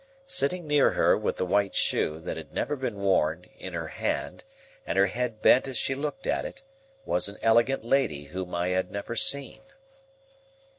[0.25, 4.43] Sitting near her, with the white shoe, that had never been worn, in her hand,
[4.83, 6.63] and her head bent as she looked at it,
[7.05, 9.61] was an elegant lady whom I had never seen.